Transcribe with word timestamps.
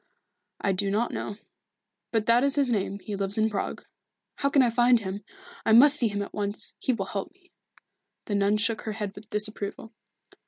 "I 0.59 0.71
do 0.71 0.89
not 0.89 1.11
know. 1.11 1.37
But 2.11 2.25
that 2.25 2.43
is 2.43 2.55
his 2.55 2.71
name. 2.71 2.97
He 2.97 3.15
lives 3.15 3.37
in 3.37 3.51
Prague." 3.51 3.85
"How 4.37 4.49
can 4.49 4.63
I 4.63 4.71
find 4.71 4.99
him? 4.99 5.23
I 5.63 5.73
must 5.73 5.95
see 5.95 6.07
him 6.07 6.23
at 6.23 6.33
once 6.33 6.73
he 6.79 6.91
will 6.91 7.05
help 7.05 7.31
me." 7.33 7.51
The 8.25 8.33
nun 8.33 8.57
shook 8.57 8.81
her 8.81 8.93
head 8.93 9.11
with 9.13 9.29
disapproval. 9.29 9.93